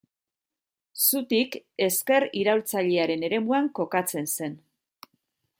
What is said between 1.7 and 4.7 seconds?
ezker iraultzailearen eremuan kokatzen zen.